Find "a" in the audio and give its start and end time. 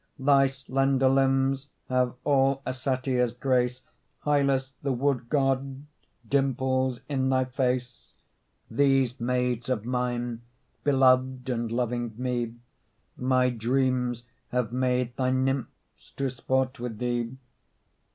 2.65-2.73